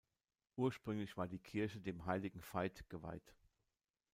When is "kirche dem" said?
1.37-2.07